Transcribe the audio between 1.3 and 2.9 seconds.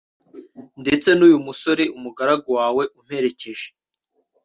musore, umugaragu wawe,